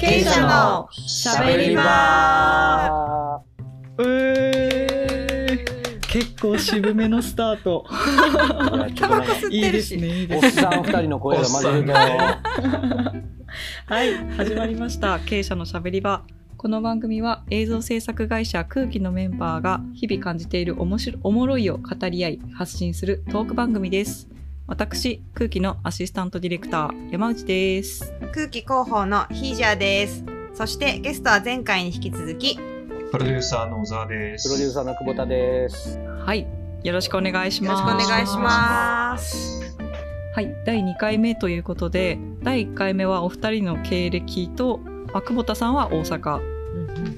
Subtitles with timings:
[0.00, 3.42] 経営者のしゃべり場。
[3.98, 5.58] うー。
[6.08, 7.84] 結構渋めのスタート。
[8.96, 11.92] タバコ吸っていいるしですねいいでおっすねさん二人の声が混じると。
[11.92, 12.40] は
[14.02, 15.20] い始まりました。
[15.20, 16.22] 経営者のしゃべり場。
[16.56, 24.30] この番組は映像制作会社空気のメンバーが日々感じているおもしろおもろいを語り合い発信するトーク番組です
[24.70, 28.14] 私空気のアシスタントディレクター山内です。
[28.32, 30.24] 空気広報のヒージャーです。
[30.54, 34.48] そしてゲストは前回に引き続きプロデューサーの小沢です。
[34.48, 35.98] プロデューサーの久保田です。
[36.24, 36.46] はい。
[36.84, 39.76] よろしくお願いしよろしますくお願いします。
[40.36, 44.78] はい、第2回目ということで第1回目はお二人の経歴と、
[45.12, 46.60] まあ、久保田さんは大阪。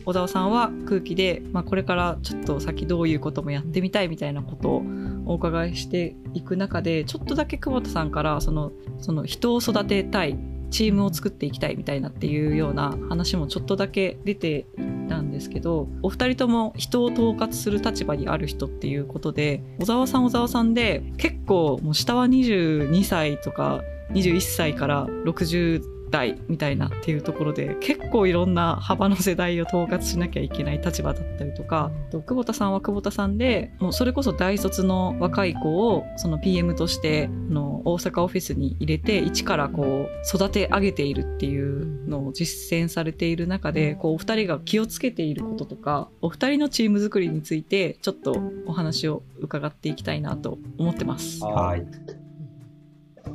[0.07, 4.83] 小沢さんは空気で、まあ、これからちょっと先どういうこともやってみたいみたいなことを
[5.27, 10.39] お伺いしていく中でちょっとだけ久保田さんからそのその人を育てたい
[10.71, 25.83] チームを作っていきたいみたいなっていうような話もちょっとだけ出ていたんですけどお二人とも人を統括する立場にある人っていうことで小沢さん小沢さんで結構もう下は22歳とか21歳から60
[26.13, 51.43] 代みたいなっていうところで結構いろんな幅の世代を統括しなきゃいけない立場だったりとか、と久保田さんは久保田さんでもうそれこそ大卒の若い子をその PM としてあの大阪オフィスに入れて一からこう育て上げているっていうのを実践されている中でこうお二人が気をつけていることとかお二人のチーム作りについてちょっとお話を伺っていきたいなと思ってます。
[51.45, 51.87] はい。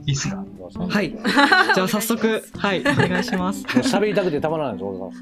[0.06, 0.38] いいっすか？
[0.38, 0.88] は。
[0.88, 1.12] はいい、
[1.76, 3.64] じゃあ早速はいお願いします。
[3.66, 5.20] 喋りたくてたまらないです、小沢さ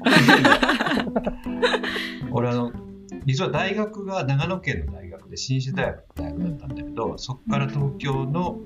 [1.04, 2.30] ん。
[2.32, 2.72] 俺あの
[3.24, 8.60] 実は大学が長野県の大学で新種大学の大学だったんだけど、そこから東京の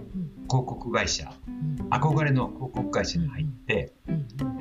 [0.48, 1.32] 広告会社、
[1.90, 3.92] 憧れの広告会社に入って、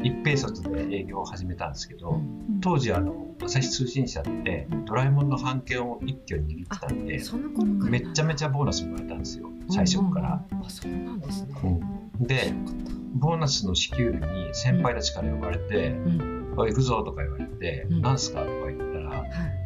[0.03, 2.21] 一平卒で営業を始めたんですけど、
[2.61, 7.19] 当時あの朝日通信社ってドラえもんの版権を一挙に握ってたんで、
[7.89, 10.45] めっちゃめちゃボーナスもらえたんですよ最初から。
[10.63, 11.55] あそうなんですね。
[11.63, 12.27] うん。
[12.27, 12.53] で
[13.15, 15.95] ボーナスの支給日に先輩たちから呼ばれて
[16.57, 18.01] 「おい行くぞ」とか言われて「うん。
[18.01, 19.58] なんすか?」とか言ったらはい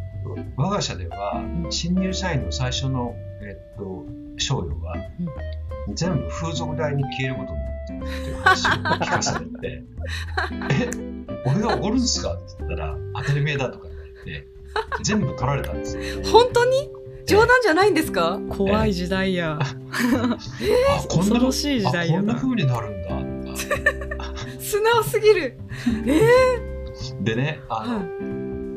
[0.58, 4.06] 我が社では新入社員の最初の、えっと、
[4.38, 4.96] 賞与は
[5.96, 9.84] 全部風俗代に消えることになってるっていう話を聞かされて
[10.72, 10.90] 「え
[11.46, 14.48] 俺がおごるんすか?」って言ったら「当たり前だ」とか言われて
[15.04, 16.04] 全部取られたんですよ。
[16.32, 16.90] 本当に？
[17.26, 18.40] 冗談じゃないんですか？
[18.50, 19.58] 怖い時代や。
[19.62, 19.66] あ
[21.10, 23.10] こんな恐ろしい時代やこんな風になるんだ。
[23.10, 24.34] とか。
[24.60, 25.58] 素直すぎる。
[27.22, 28.02] でねあの、は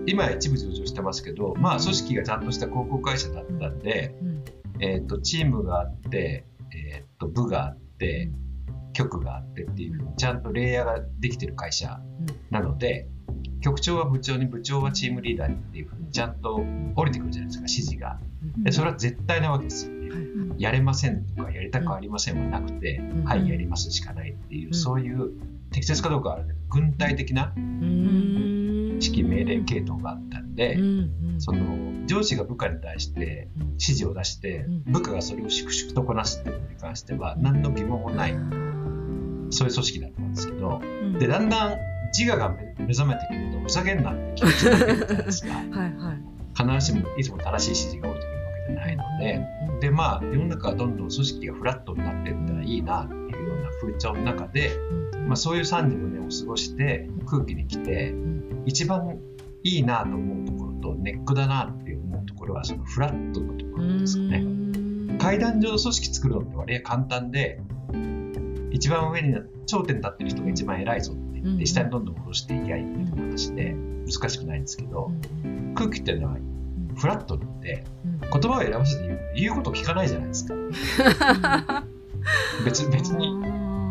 [0.06, 4.14] 今一部上場してますけど、まあ、組織がちゃんとした広告会社だったんで、
[4.80, 8.30] えー、とチームがあって、えー、と部があって
[8.92, 12.00] 局があってっていうふうにちゃんとレイヤーができてる会社
[12.50, 13.08] なので、
[13.60, 16.64] 局長は部長に部長はチームリーダーにっていうふうにちゃんと
[16.94, 18.18] 降りてくるじゃないですか指示が。
[18.58, 19.92] でそれは絶対なわけですよ。
[19.92, 23.24] ね、やれませんとかやりたくありませんはなくて、ん。
[23.24, 24.74] はいやりますしかないっていう、うん。
[24.74, 25.32] そういう
[25.72, 27.52] 適切かどうかはあるけど軍隊的な
[29.00, 30.78] 指揮命令系統があったんで、
[31.38, 34.92] その上司が部下に対して指示を出して、うん。
[34.92, 38.32] 部下がそれを粛々とこなすっていうことに関しては何の疑問もない。
[39.50, 40.80] そういう組織だったんですけど
[41.20, 41.78] でだんだん
[42.16, 45.52] 自我が目目覚めてくるとふざけんなって気持ちになるじゃないですか。
[45.54, 46.78] はいはい。
[46.78, 54.70] 必ずしもいつも正しい指示が降りてくるわけじゃないのででまあ世の中はどんどん組織がフラットになっていったらいいなっていうような風潮の中で、
[55.26, 58.14] まあ、そういう35年を過ごして空気に来て
[58.64, 59.18] 一番
[59.62, 65.18] いいなと思うところとネックだなって思うところはそのフラットのところですかね。
[65.18, 67.60] 階段上の組織作るのって割合簡単で
[68.70, 69.34] 一番上に
[69.66, 73.74] 頂点に立ってる人が一番偉いぞって言って下にどんどん下ろしていきゃいいみたいな話で
[74.06, 75.10] 難しくないんですけど
[75.74, 76.36] 空気っていうのは
[76.96, 77.84] フラットって
[78.20, 80.54] 言葉を選ばせて言う言うこと聞かないじゃないですか。
[82.64, 83.42] 別別に。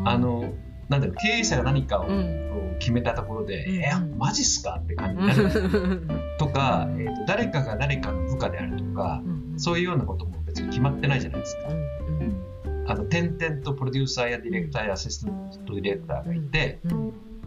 [0.08, 0.45] あの
[0.90, 2.06] なんだろう経営者が何かを
[2.80, 3.76] 決めたところで「うん。
[3.76, 6.02] えマジっすか?」って感じになる。
[6.38, 9.22] とか、えーと誰かが誰かの部下であるとか
[9.58, 11.70] そういうようなことも別に決まってないじゃないですか。
[12.88, 16.80] あの点々とプロデューサーやディレクターやアシスタントディレクターがいて、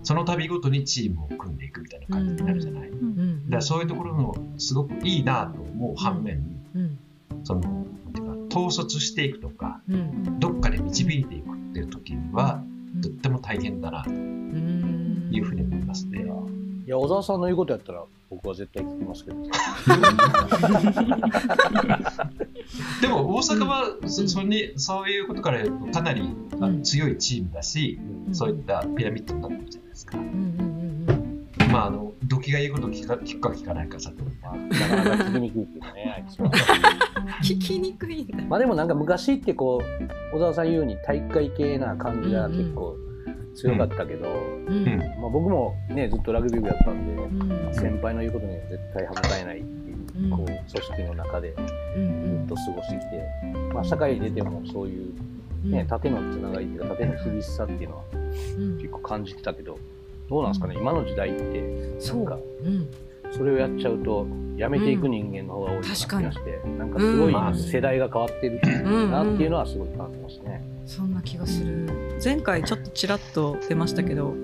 [0.02, 2.90] その度ごとにチームを組んでいくみたいな感じになるじゃない？
[2.90, 6.42] だからそういうところのすごくいいなと思う反面、
[7.44, 9.80] そのなんていうか統率していくとか
[10.40, 12.62] どっかで導いていくっていう時には
[13.02, 16.24] とっても大変だなというふうに思いますね。
[16.86, 19.36] いや、小沢さんの言うことやったら、僕は絶対聞きますけど。
[23.00, 26.22] でも大阪はそそれにそういうことから言うとかなり
[26.60, 27.98] あの強いチームだし、
[28.28, 30.18] うんそういったピラミッドになってるじゃないですか。
[31.78, 36.50] まあ、あの、土器が言うことを聞か聞くか聞かないかさておきまあ、なかなか聞きにくいっていうかね、あいつは。
[37.44, 38.44] 聞きにくいんだ。
[38.48, 42.96] まあでもなんか昔ってこう、小沢さん言うように体育会系な感じが結構
[43.54, 44.84] 強かったけど、ううん。
[44.86, 47.74] んまあ僕もね、ずっとラグビー部やったんで、うん。
[47.74, 50.30] 先輩の言うことには絶対歯向かえないっていう、うん。
[50.30, 51.54] こう、組織の中で
[51.96, 55.12] うんずっと過ごしてきて、まあ社会に出てもそういう
[55.64, 55.70] うん。
[55.70, 58.02] ね、縦のつながりっていうか、縦の厳しさっていうのは
[58.58, 58.76] うん。
[58.78, 59.78] 結構感じてたけど、
[60.28, 61.60] どうなんですかね、今の時代って、
[62.06, 62.88] なんか、うん。
[63.30, 64.26] それをやっちゃうと、
[64.56, 67.54] やめていく人間の方が多いような気がして、なんかすごいうん。
[67.54, 70.62] 世代が変わってるうんなっていうのはすごい感じますね。
[70.86, 71.88] そんな気がする。
[72.22, 74.34] 前回ちょっとちらっと出ましたけど、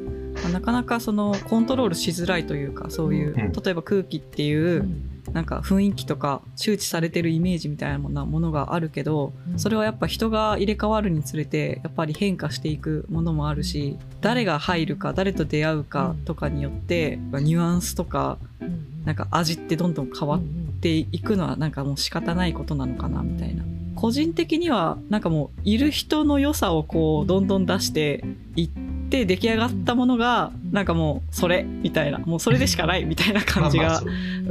[0.43, 3.53] まあなかなかそのコントロールしづらいというかそういう、うん。
[3.53, 9.59] 例えば空気っていう、うんなんか雰囲気とか周知されてるイメージみたいなものがあるけど、うん。
[9.59, 20.43] それはやっぱ人が入れ替わるにつれてやっぱり変化していくものもあるし誰が入るか誰と出会うかとかによってニュアンスとかうんなんか味ってどんどん変わっ
[20.81, 23.65] ていくのはなんかもう仕方ないことなのかなみたいな。
[23.97, 28.25] 個人的にはなんかもういる人の良さをこうどんどん出して
[28.57, 28.69] いっ
[29.09, 32.19] て出来上がったものがなんかもうそれみたいな。
[32.19, 34.03] もうそれでしかないみたいな感じが。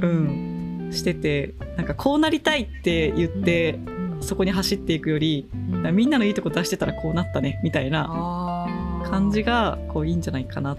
[0.02, 0.53] うん
[0.94, 3.80] しててなんかこうなりたいって言って
[4.22, 5.50] そこに走っていくより
[5.92, 8.68] みんなのいいとこ出してたらこうなったねみたいな
[9.06, 10.78] 感じがこういいんじゃないかな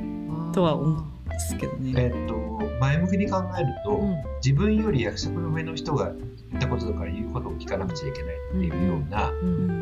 [0.53, 1.93] とは思うんですけどね。
[1.97, 2.45] えっと
[2.81, 4.01] 前向きに考えると、
[4.45, 6.13] 自分より役職の上の人が
[6.51, 9.33] 言ったこととか言うことを聞かなくちゃいけないっていうような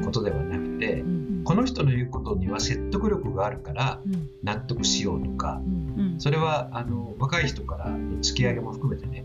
[0.05, 1.02] ことではなくて、
[1.44, 4.00] この人の言うことには説得力があるから
[4.44, 5.61] 納得しようとか、
[5.96, 6.14] うん。
[6.19, 9.21] それはあの若い人からの突き上げも含めてね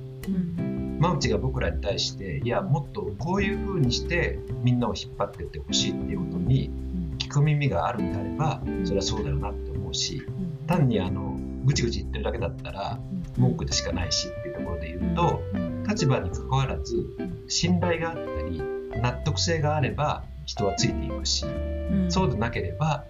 [0.99, 6.71] 真内が僕らに対していやもっとこういうふうにしてみんなを引っ張っていってほしいっていうことに
[7.19, 10.25] 聞く耳があるんであればそれはそうだよなって思うし
[10.65, 12.99] 単にあのぐちぐち言ってるだけだったら
[13.37, 15.41] 文句でしかないしっていうところで言うと
[15.87, 17.05] 立場にかかわらず
[17.47, 18.61] 信頼があったり
[19.01, 22.11] 納得性があれば人はついていくしうん。
[22.11, 23.03] そうでなければ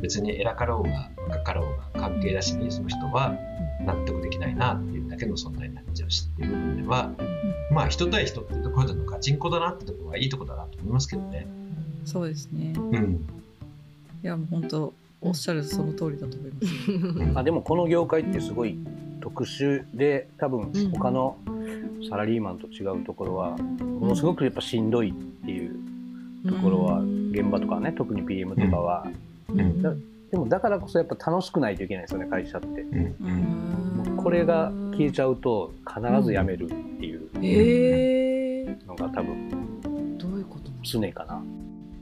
[0.00, 3.34] 別に偉かろうが若かろうが関係なしにその人は
[3.84, 7.10] 納得できないなっていうだけの存在になっちゃうしっていう部分では
[7.70, 11.46] まあ人対人っていうところでのガチンコだなってところはいいところだなと思いますけどね。
[12.06, 12.72] そうですね。
[12.76, 13.26] うん。
[14.22, 17.32] いやもう本当おっしゃるその通りだと思います。
[17.34, 18.78] まあ、でもこの業界ってすごい
[19.20, 21.36] 特殊で多分他の
[22.08, 25.76] サラリーマンと違うところはものすごくやっぱしんどいっていう
[26.48, 27.00] ところは
[27.30, 29.06] 現場とかね特に PM とかは、
[29.50, 29.56] う
[30.30, 32.80] でもだからこそやっぱ楽しくないといけないですよね会社って。
[32.80, 33.14] う
[34.16, 41.42] これが消えちゃうと必ず辞めるっていうええのが多分どういうこと常かな。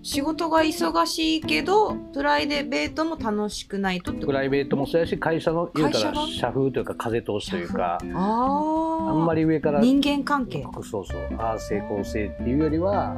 [0.02, 9.10] 仕事が忙しいけどプライベートも楽しくないとプライベートもそうやし会社の言うたら会社社風というか風通しというかあー。
[9.10, 11.34] あんまり上から人間関係そうそう。
[11.38, 13.14] ああ成功性っていうよりは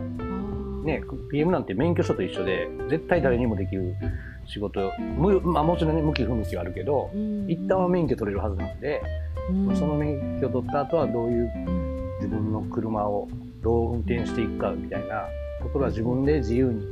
[0.85, 3.95] ね、PM なんて免許証と一緒で絶対誰にもできる
[4.47, 7.11] 仕事む、まあ、もちろんね向き不向きはあるけど
[7.47, 9.01] 一旦は免許取れるはずなんで、
[9.75, 11.53] その免許取った後はどういう
[12.21, 13.29] 自分の車を
[13.63, 15.25] どう運転していくかみたいな
[15.63, 16.83] ところは自分で自由に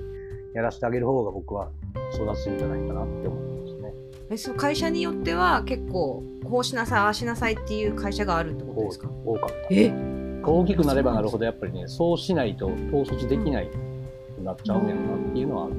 [0.55, 1.71] やらせてあげる方が僕は
[2.15, 3.93] 育つんじゃないかなって思いますね。
[4.31, 9.09] えそう会社によっては結構こうしなさいああしなさいっていう会社があるってことですか？
[9.25, 9.55] 多かった。
[9.71, 9.93] え？
[10.43, 13.69] 大きくなればなるほどやっぱりねそうしないと統率できない
[14.37, 15.75] くなっちゃうんやろなっていうのはある。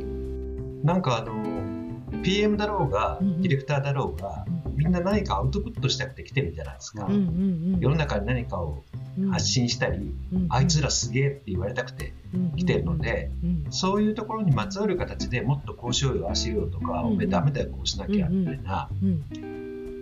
[0.84, 4.46] なんかあの PM だろうがうんうんディレクターだろうが
[4.82, 7.06] みんな何かアウトプットしたくて来てるじゃないですか。
[7.06, 8.84] うんうん世の中に何かを
[9.32, 10.14] 発信したり、
[10.50, 12.14] あいつらすげえって言われたくて
[12.56, 13.30] 来てるので、
[13.70, 18.90] そういうところにまつわる形でもっとこうしようよ、ああしようよとか、うんおめえダメだよ、こうしなきゃみたいな、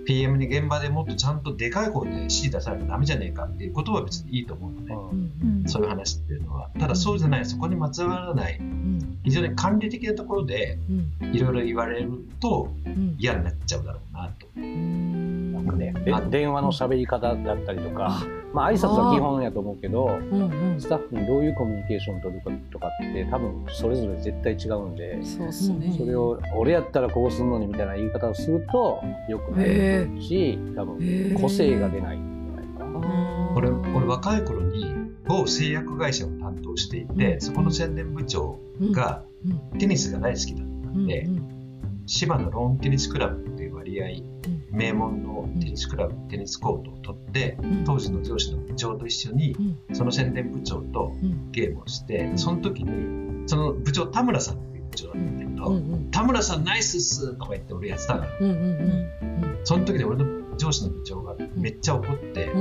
[0.09, 5.69] PM に現場でもっとちゃんとでかい声で指示出さなきゃダメじゃねえかっていうことは別にいいと思うので、うん。
[5.69, 6.71] そういう話っていうのは。
[6.79, 8.59] ただそうじゃない、そこにまつわらない、
[9.23, 10.79] 非常に管理的なところで
[11.31, 12.71] いろいろ言われると
[13.19, 14.47] 嫌になっちゃうだろうなと。
[15.59, 18.23] なんかね、であ電話の喋り方だったりとか、
[18.53, 20.19] まあ挨拶は基本やと思うけど、
[20.77, 25.93] スタッフにどういうコミュニケーションを取るかとかって多分それぞれ絶対違うんで、そうっすね。
[25.97, 32.17] それを俺やったらこうするのにみたいな言い方をするとよくないし、多分個性が出ない。
[32.17, 32.45] ん。
[32.77, 33.53] じゃないかな。
[33.55, 34.85] 俺俺若い頃に
[35.27, 38.59] 某製薬会社を担当していて、そこの宣伝部長
[38.91, 39.23] が
[39.77, 41.29] テニスが大好きだったんで、
[42.07, 43.43] 芝のローンテニスクラブ
[43.89, 49.55] ってい名門のテニスクラブテニスコートを取って当時の上司の部長と一緒に
[49.93, 51.13] その宣伝部長と
[51.51, 55.81] ゲームをしてその時にその部長田村さんっていう部長だったんだけど、
[56.11, 58.31] 田村さんナイスっすとか言って俺やってたから、
[59.63, 62.51] その時で俺の上司の部長がめっちゃ怒って、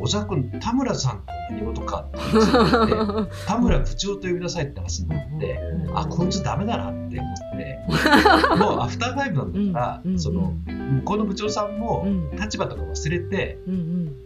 [0.00, 5.60] 小沢君田村さんと何事かってって 田村部長と呼びなさいって話になって、
[5.94, 7.78] あこいつダメだなって思って
[8.56, 12.06] もうアフターファイブなんだから、その向こうの部長さんも
[12.40, 13.58] 立場とか忘れて、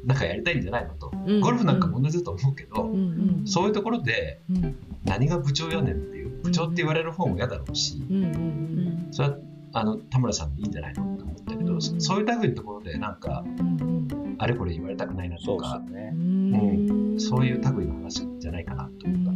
[0.06, 2.88] なんかやりたいんじゃないのと、ゴルフなんかも同じだと思うけど、
[3.44, 4.40] そういうところで、
[5.04, 8.02] 何が部長やねんっていう部長って言われる方も嫌だろうし、
[9.10, 9.36] それは
[9.72, 13.44] あの田村さんでいいんじゃないのと思ったけど、そういう類のところでなんか、
[14.38, 16.12] あれこれ言われたくないなとか、そうね。
[16.14, 19.34] うん、そういう類の話じゃないかなと思った。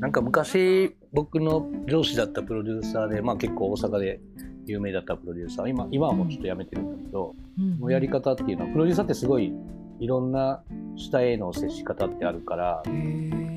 [0.00, 4.20] なんか昔僕の上司だったプロデューサーで、まあ、結構大阪で
[4.66, 9.52] 有名だったプロデューサー今今はもうちょっとやめてるんだけど、うん、のやり方っていうのはプロデューサーってすごい
[10.00, 10.62] いろんな
[10.96, 12.82] 下への接し方ってあるから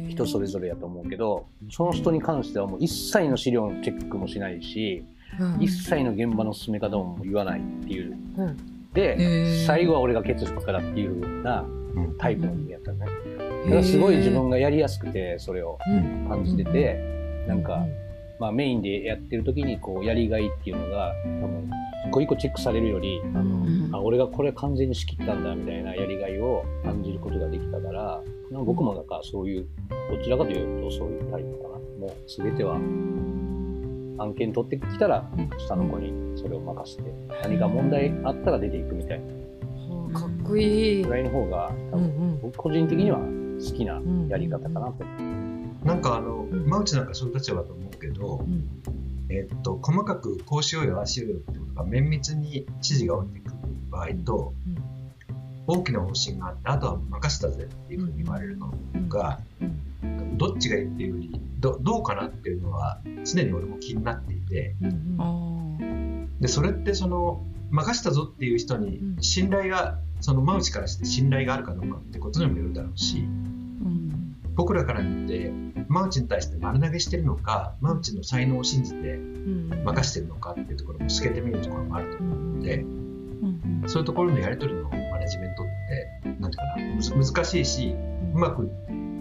[0.08, 5.04] 人それぞれやと思うけどその人に関してはもう一切の資料のチェックもしないし、
[5.40, 8.16] うん、一切の現場の進め方も言わないっていう。
[9.14, 11.66] うんで最後は俺がケツ吹くからっていうような
[12.18, 13.00] タイプの人間やったね。
[13.00, 15.78] だからすごい自分がやりやすくてそれを
[16.28, 17.86] 感じてて、なんか、
[18.40, 21.70] まあ、メインでやってる時にこうやりがいっていうのが多分
[22.08, 29.68] 一個一個チェックされるより、あのあ俺がこれ完全に仕切ったんだみたいなやりがいを感じることができたから僕もなんかそういう
[30.10, 31.78] どちらかというとそういうタイプかな。
[32.00, 32.14] もう
[32.44, 32.80] 全ては
[34.18, 37.04] 案件取ってきたら下の子にそれを任せて
[37.44, 45.04] 何か問題あったら出ていくみたいな、かっこいいぐらいの方が多分僕個人的には好きなやり方かなと、
[45.84, 48.46] なんかあの真内なんかそういう立場だと思うけど、
[49.30, 53.52] えっと、細かくこうしようよああしようよってことが綿密に指示が降りてくる
[53.90, 54.54] 場合と、
[55.68, 58.74] 大きな方針があってあとは任せたぜっていうふうに言われるの
[59.10, 59.40] が、
[60.38, 64.76] どっちがいいっていうよりどどうかなっていうのは常に俺も気になっていて、
[66.40, 73.26] でそれってその任したぞっていう人に信頼がその真内からして信頼があるかどうかってことにもよるだろうし、
[74.56, 75.52] 僕らから見て
[75.88, 82.86] 真内に対して丸投げしてるのか真内の才能を信じて任してるのかっていうところも透けてみるところもあると思うので、
[83.88, 87.96] そういうところのやり取りのマネジメントって何ていうかな難しいし
[88.34, 88.70] うまく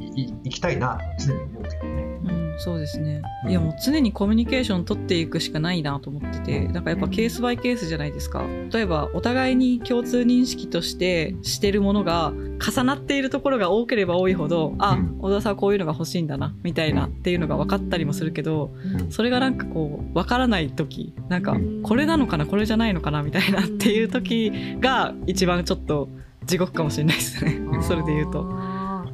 [0.00, 2.15] いいきたいなと常に思うけどね。
[2.56, 8.44] うん、そうですね、いやもう常にコミュニケーション取っていくしかないなと思っててだからやっぱケースバイケースじゃないですか。
[8.72, 18.75] 例えばお互いに共通認識としてしてるものが重なっているところが多ければ多いほどあ、小田さんはこういうのが欲しいんだなみたいなっていうのが分かったりもするけど
[19.10, 26.08] それがなんかこう分からない時なんかこれなのかなこれじゃないのかなみたいなっていう時が一番ちょっと
[26.46, 27.60] 地獄かもしれないですね。
[27.82, 28.65] それで言うと。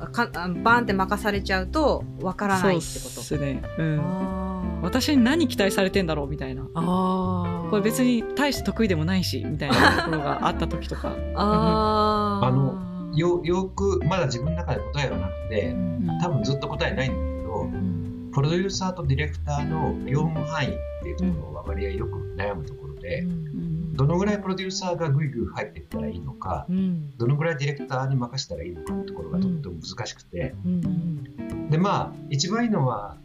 [0.08, 3.20] かバーンって任されちゃうとわからないってこと？
[3.20, 6.64] ですね、うん、私に何期待されてんだろうみたいな。
[6.64, 11.14] これ別に大して得意でもないしみたいなところがあった時とか。
[11.36, 15.76] ああのよよくまだ自分の中で答えがなくて、
[16.22, 20.70] 多分ずっと答えないんだけど、うん、プロデューサーとディレクターの業務範囲っ
[21.02, 33.16] ていうところは割合よく悩むところで、うんどのぐらいプロデューサーがぐいぐい入っていったらいいのか、うん、どのぐらいディレクターに任せたらいいのかってところがとっても難しくて、うん、でまあ一番いいのは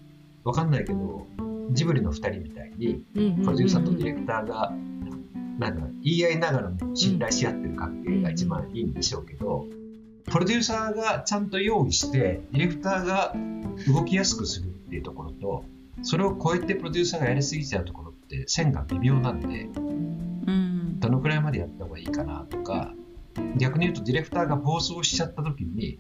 [0.44, 1.26] 分かんないけど
[1.72, 3.20] ジブリの2人みたいにプ
[3.50, 4.74] ロデューサーとディレクターが
[5.60, 9.66] なんか言い合いながらも信頼し合ってる関係が一番いいんでしょうけど、
[10.26, 13.34] プロデューサーがちゃんと用意してディレクターが
[13.88, 15.66] 動きやすくするっていうところと
[16.04, 19.70] それを超えてプロデューサーがやりすぎちゃうところって線が微妙なんで。
[21.08, 22.94] どのくらいまでやった方がいいかなとか
[23.56, 25.98] 逆に言うとディレクターが暴走しちゃった時に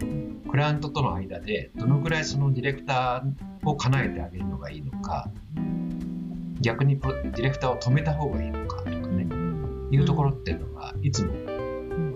[0.49, 5.31] クライアントとの間でどのくらいそのディレクターを叶えてあげるのがいいのか
[6.59, 9.27] 逆にディレクターを止めた方がいいのかとかね
[9.91, 11.33] いうところっていうのがいつも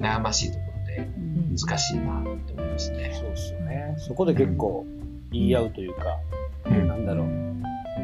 [0.01, 1.09] 悩ましいところで
[1.49, 3.11] 難しいなって思いますね。
[3.13, 3.95] そうですよね。
[3.99, 4.85] そこで結構
[5.31, 6.19] 言い合うというか、
[6.65, 7.50] うん、なんだろう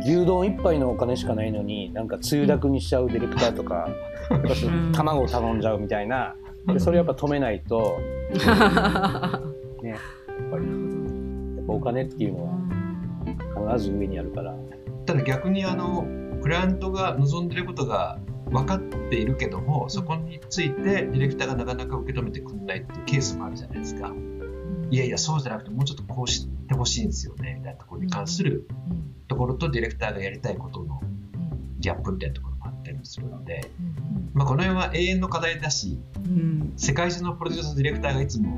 [0.06, 3.90] 牛丼一杯のお金しかないのになんかつゆだくにしちゃうディレクターとか、
[4.30, 4.48] やっぱ
[4.94, 6.36] 卵を頼んじゃうみたいな。
[6.68, 7.98] でそれやっぱ止めないと、
[9.82, 10.00] ね、やっ
[10.52, 10.66] ぱり
[11.58, 14.54] やっぱお金っていうのは必ず上にあるから。
[15.06, 16.06] ただ逆にあの
[16.42, 18.20] クライアントが望んでることが
[18.52, 24.14] 分かっているけどもそこについてディレクターがなかなか受け止めてくれないっていうケースもあるじゃないですか。
[24.90, 28.68] いやいやそうじゃなくてもうちょっとこうしてほしいんですよねみたいなところに関する
[29.28, 31.02] ところとディレクターがやりたいことの
[31.80, 33.70] ギャップみたいなところもあったりするので、
[34.34, 36.00] まあ、この辺は永遠の課題だし、
[36.76, 38.58] 世界中のプロデューサーディレクターがいつも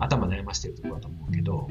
[0.00, 1.68] 頭悩ましてるところだと思うけど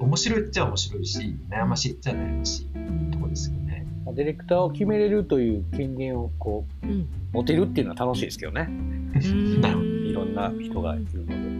[0.00, 3.86] 面白いっちゃ面白いし悩ましいっちゃ悩ましいところですよね。
[4.12, 8.68] ディレクターを決めれるという権限をこう、うん持てるっていうのは楽しいですけどね。
[9.14, 11.59] いろんな人がいるので。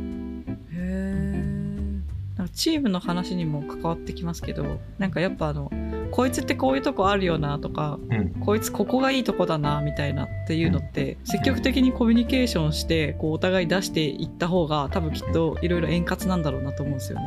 [2.49, 5.71] チームの話にも関わってきますけどなんかやっぱあの
[6.11, 8.31] こいつってこういうとこあるよなとかうん。
[8.41, 17.25] こいつここがいいとこだなみたいなっていうのって積極的にコミュニケーションしてこうお互い出していった方が多分きっといろいろ円滑なんだろうなと思うんですよね。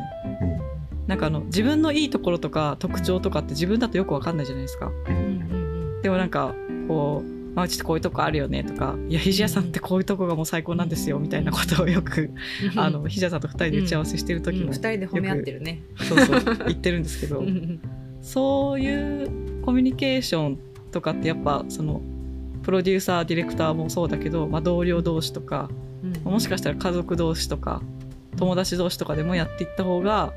[1.06, 4.90] なんかあの自分のいいところとか特徴とかって自分だとよくわかんないじゃないですか。
[5.08, 5.18] うんう
[5.98, 6.02] ん。
[6.02, 6.54] でもなんか
[6.88, 12.30] こう、まあ、うちってこういうとこあるよねとか「いや肘屋さんってこういうとこがもう最高なんですよ」みたいなことをよく
[12.76, 14.72] あの肘屋さんと二人で打ち合わせしてる時も、うん。
[14.72, 15.82] 二人で褒め合ってるね。
[15.96, 17.80] そうそう言ってるんですけどうん
[18.22, 20.58] そういうコミュニケーション
[20.90, 22.00] とかってやっぱその
[22.62, 25.68] プロデューサーディレクターもそうだけど、まあ、同僚同士とか
[26.24, 27.82] もしかしたら家族同士とか
[28.36, 30.32] 友達同士とかでもやっていった方が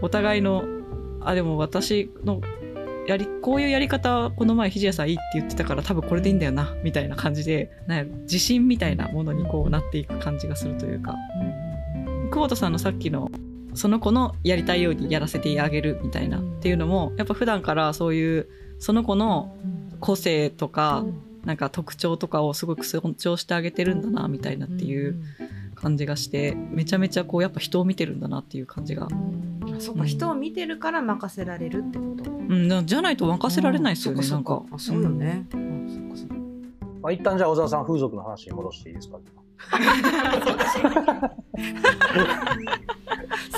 [0.00, 0.64] お互いの
[1.20, 2.40] あでも私の
[3.06, 11.16] やりこういうやり方この前ひじやさんいいって言ってたから多分これでいいんだよなみたいな感じでなん自信みたいなものにこうなっていく感じがするというか。
[12.32, 13.30] 久保田さんのさっきの
[13.74, 19.54] その子のやりたいようにやらせてあげるみたいなっていうのもやっぱ普段からそういうその子の
[20.00, 21.04] 個性とか
[21.44, 25.22] なんか特徴とかをすごく尊重してあげてるんだなみたいなっていう
[25.74, 29.08] 感じがしてめちゃめちゃこうやっぱ人を見てるんだなっていう感じが、
[29.82, 32.30] そうか人を見てるから任せられるってこと。
[32.30, 34.62] うん、なじゃないと任せられないですよね、なんか。
[34.70, 35.46] あそうよね。
[35.50, 35.60] あそっ
[36.08, 36.16] か。
[36.16, 36.34] そっか
[37.02, 39.18] まあ、一旦じゃあ小沢さん風俗の話に戻していいですか？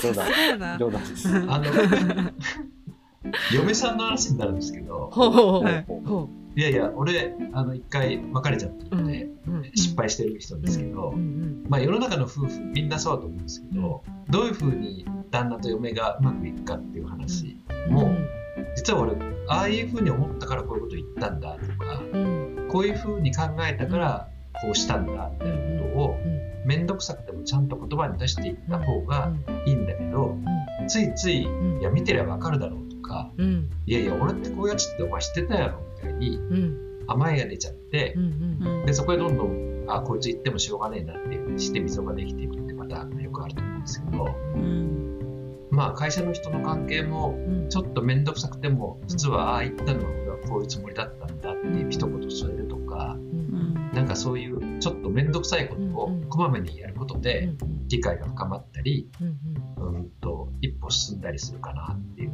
[0.01, 0.77] 冗談そうだ。
[0.79, 1.01] 冗談。
[1.03, 1.27] です。
[1.29, 1.65] あの
[3.53, 5.09] 嫁さんの話になるんですけど。
[5.11, 5.63] ほうほうほう。
[5.63, 5.85] はい。
[6.61, 9.34] やいや俺あの一回別れちゃったので、ううん
[9.95, 11.13] 失敗してる人ですけど、
[11.69, 17.57] まあ、世の中の夫婦みんなそうだと思うんですけど、どういうふうに旦那と嫁がうまくいくかっていう話
[17.89, 18.11] も、
[18.75, 19.13] 実は俺
[19.47, 22.67] ああいうふうに思ったからこういうこと言ったんだとかうん。
[22.69, 24.27] こういうふうに考えたから
[24.61, 26.17] こうしたんだみたいなことを
[26.65, 29.31] 面倒くさくてもちゃんと言葉に出していった方が
[29.65, 30.35] いいんだけど、
[30.87, 31.43] ついつい
[31.79, 36.85] 「いや見てりゃわかるだろう」とかうん「いやいや俺ってこういうやつってお前知ってたやろ」みたいにうん。
[37.07, 38.15] 甘えが出ちゃって
[38.85, 45.67] でそこでどんどんあこいつ言ってもしょうがねえなっていうふうにして溝ができていくってパターンがよくあると思うんですけどうん。
[45.71, 53.91] まあ会社の人の関係もうんちょっと面倒くさくても実はああ言ったのは俺はこういうつもりだったんだっていう一言添えるとかうん。
[53.93, 57.49] なんかそういうちょっと面倒くさいことをこまめにやることで
[57.87, 59.09] 理解が深まったり
[59.77, 62.31] うんと一歩進んだりするかなっていう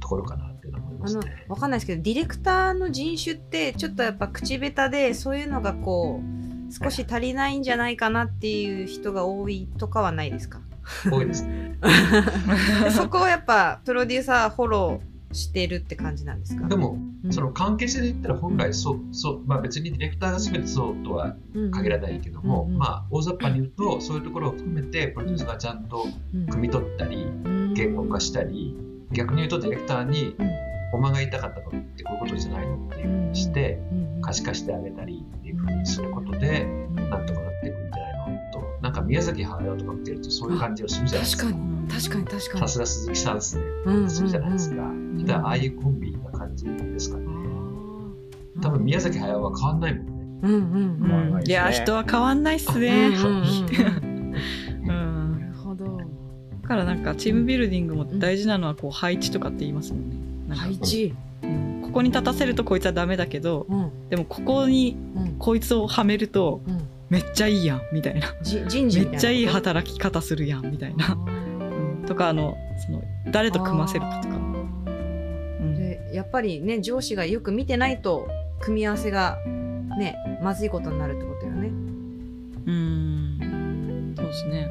[0.00, 1.46] ところかなっていうのは思いますね。
[1.48, 6.37] わかんないですけどディレクターの人種ってちょっとやっぱ口下手でそういうのがこう
[6.70, 10.60] 少し足りないんじゃないかなっていう人が多いとかはないですか？
[11.10, 11.44] 多いです。
[11.44, 11.78] ね。
[12.84, 16.66] でそこをやっぱプロデューサーフォローしてるって感じなんですか？
[16.68, 21.34] でもうんその関係性で言ったら本来そうそう、まあ、別にディレクターが全てそうとは
[21.72, 22.78] 限らないけども、うんうん。
[22.78, 27.26] まあ、大雑把に言うとそういうところを含めてプロデューサーがちゃんと汲み取ったり
[27.74, 28.76] 言語化したり
[29.12, 30.50] 逆に言うとディレクターにうん
[30.94, 33.78] 「お前が言いたかったことってこういうことじゃないの?」っていうふうにして
[34.22, 35.24] 可視化してあげたり
[35.84, 41.60] することでなんとかなっていくんじゃないのとなんか宮崎駿とか見てるとそういう感じをするじゃないですか確か。
[41.60, 43.64] に確かに確かにさすが鈴木さんですね。
[43.86, 44.82] うんうんうんするじゃないですか。
[44.82, 47.24] んだからああいうコンビな感じですかね。
[47.24, 50.12] うん多分宮崎駿は変わんないもんね。
[50.42, 53.08] うんうんうんうんいや人は変わんないっすうんね。
[53.08, 54.34] うんうんうん
[54.88, 55.98] うんなるほど
[56.62, 60.10] だからなんかチームビルディングも大事なのはこう配置とかって言いますもん
[60.48, 60.54] ね。
[60.54, 61.27] 配置うん
[61.88, 64.08] ここに立たせるとこいつはダメだけどうん。
[64.10, 65.38] でもここにうん。
[65.38, 66.88] こいつをはめるとうん。
[67.08, 68.34] めっちゃいいやんみたいな。
[68.44, 72.04] めっちゃいい働き方するやんみたいな、うん。
[72.06, 72.54] とかあの
[72.86, 75.74] その誰と組ませるかとか、うん。
[75.74, 78.28] でやっぱりね上司がよく見てないと
[78.60, 79.38] 組み合わせが
[79.98, 81.68] ねまずいことになるってことよね。
[82.66, 84.14] うん。
[84.14, 84.68] そうですね。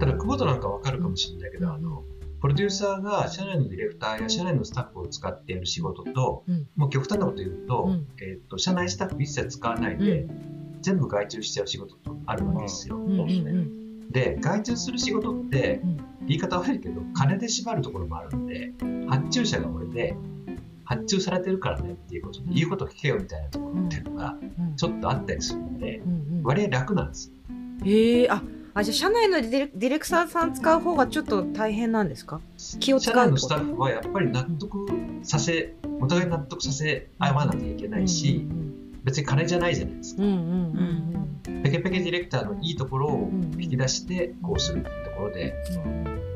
[0.00, 2.02] ただ久保田なんかわかるかもしれないけど、あの
[2.42, 6.68] プロデューサーが社内のディレクターや社内のスタッフを使ってやる仕事と、うん。
[6.74, 8.08] もう極端なこと言うと,、うん。
[8.20, 10.26] えー、と社内スタッフ一切使わないで、
[10.80, 12.98] 全部外注しちゃう仕事とあるわけですよ。
[14.10, 15.96] で外注する仕事ってうん。
[16.26, 18.72] 言い方悪いけど金で縛るところもあるんで
[19.08, 20.16] 発注者が俺で
[20.84, 24.76] 発注されてるからねっていうことで言うこと聞けよみたいなところっていうのがうん。
[24.76, 26.02] ちょっとあったりするので
[26.42, 27.32] 割合楽なんです
[27.84, 28.42] えあ
[28.74, 32.40] あじゃあ社内のディレディレクターさん使う方がちょっと大変なんですか？
[32.80, 34.88] 気を使う社内のスタッフはやっぱり納得
[35.22, 38.46] させお互い納得させ合わなきゃいけないし、
[39.04, 40.22] 別に金じゃないじゃないですか。
[40.22, 40.38] うんうんう
[41.58, 45.54] んペケペケディレクターのいいところをうん引き出してこうするってところで、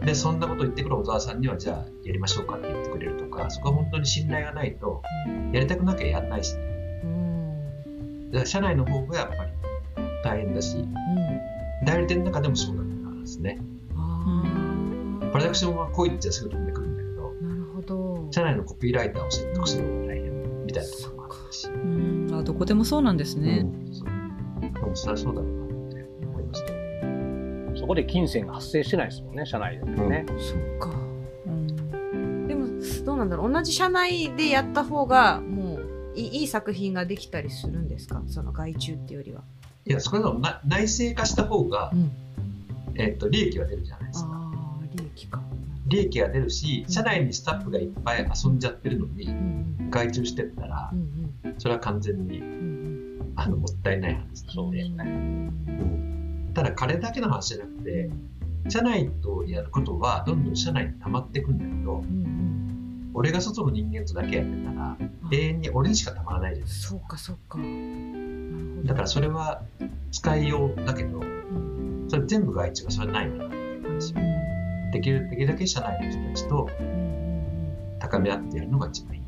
[0.04, 5.02] でそんなこと言ってくる小沢さんにはじゃあやりましょうかって言ってくれるとかそこは本当に信頼がないと
[5.52, 8.30] やりたくなきゃやんないし、うん。
[8.30, 9.50] だから社内の方がやっぱり
[10.22, 10.86] 大変だしうん
[11.84, 13.60] 代理店の中でもそうだったんですね。
[15.32, 18.28] プロダクションは来いってすぐ飛んでくるんだけどなるほど。
[18.30, 22.30] 社内のコピーライターを説得するのが大変みたいなところもあったし、うん。
[22.32, 23.58] あどこでもそうなんですね。
[23.64, 24.08] うんそう。
[24.60, 26.66] でもそうだろうなって思いました。
[27.78, 30.24] そこで金銭が発生してないですもんね、社内でもね。
[30.38, 30.96] そっか。
[31.46, 32.46] うん。
[32.48, 32.66] でも
[33.04, 33.52] どうなんだろう。
[33.52, 35.84] 同じ社内でやった方がもう
[36.14, 38.22] いいいい作品ができたりするんですか？
[38.26, 39.44] その外注っていうよりは。
[39.86, 42.10] いやそこはな内製化した方が、ん、
[42.96, 44.52] えっと利益は出るじゃないですか。
[44.96, 45.40] 利益か。
[45.86, 49.28] 利益が出るし社内にスタッフがいっぱい遊んじゃってるのに
[49.90, 50.92] 外注してったら
[51.58, 52.42] それは完全に
[53.36, 56.50] あのもったいない話なので、うん。
[56.52, 58.10] ただ彼だけの話じゃなくて
[58.68, 62.02] 社内とやることはどんどん社内に溜まっていくんだけど
[63.14, 64.96] 俺が外の人間とだけやってたら
[65.30, 66.90] 永遠に俺にしかたまらないじゃないですか。
[66.90, 67.58] そうかそうか。
[68.84, 69.62] だからそれは
[70.12, 74.16] 使いようだけどうんそれ全部外注がそれないかなっていう話を
[74.92, 76.68] できるできるだけ社内の人たちと
[77.98, 79.22] 高め合ってやるのが一番いい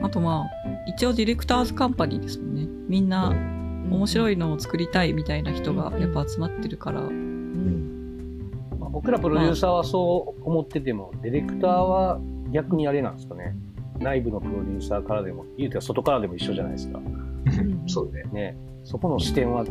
[0.00, 0.46] なあとまあ
[0.86, 2.66] 一応ディレクターズカンパニーですもんね。
[2.88, 3.58] みんなうん
[3.90, 7.00] 面白いのを作りたいみたいな人がやっぱ集まってるから。
[7.00, 12.20] うんまあ、僕らプロデューサーはそう思ってても、ディレクターは
[12.52, 13.56] 逆にあれなんですかね。
[13.98, 17.00] 内部のプロデューサーからでも、言うては外からでも一緒じゃないですか。
[17.48, 18.56] んそうねね。
[18.84, 19.70] そこの視点はち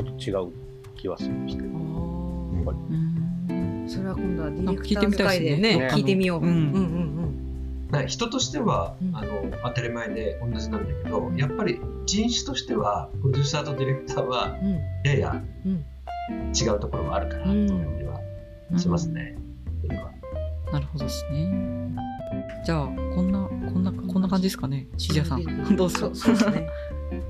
[0.00, 0.52] ょっと違う
[0.96, 1.68] 気はするんですけど。
[1.68, 1.72] あ
[2.70, 2.74] う
[3.52, 3.84] ん。
[3.86, 5.76] ーそれは今度はディレクタなんか聞いてみたー使いでね。
[5.78, 5.88] ね。
[5.92, 6.40] 聞いてみよう。
[6.40, 6.48] うん。
[6.48, 7.06] うんうん
[8.08, 9.16] 人としては、うん。
[9.16, 9.28] あの
[9.62, 14.80] 当たり前で同じなんだけどやっぱり人種としてはプロデューサーとディレクターはうん。
[15.04, 15.84] ややうん。
[16.52, 18.20] 違うところがあるかなという感じは
[18.72, 18.78] うん。
[18.78, 19.36] しますね。
[20.72, 21.94] なるほどですね。
[22.64, 24.88] じゃあこんなこんなこんな感じですかね。
[24.98, 25.76] しじやさん。
[25.76, 26.14] どうですかそう。
[26.16, 26.68] そうですね。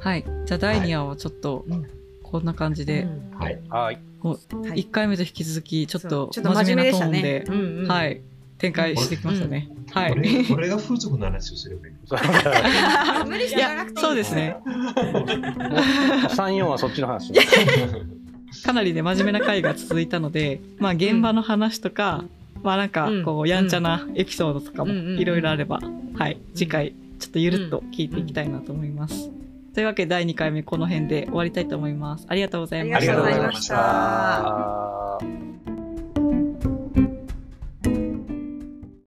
[0.07, 0.25] はい。
[0.45, 1.85] じゃあ第2話はちょっとうん
[2.23, 3.39] こんな感じで、うん。
[3.39, 4.01] はい、はい。
[4.23, 4.33] は
[4.75, 4.83] い。
[4.83, 6.43] 1回目と引き続きちょっと真
[6.77, 8.21] 面目なトーンでうんうんはい。
[8.59, 9.69] 展開してきましたね。
[9.91, 10.13] はい。
[10.13, 11.95] 俺俺が風俗の話をすればいい。
[11.95, 14.57] のそう無理していやらなくていいやそうですね。
[14.65, 17.33] 3、4はそっちの話。
[18.65, 22.25] かなりね真面目な回が続いたので、まあ現場の話とか、
[22.63, 25.81] まあなんかこうやんちゃなエピソードとかもうんうんうんいろいろあれば、
[26.15, 26.39] はい。
[26.55, 29.36] 次回ちょっとゆるっと聞いていきたいなと思います。
[29.77, 32.25] というわけで第2回目この辺で終わりたいと思います。
[32.31, 35.66] ありがとうございましたありがとうございました。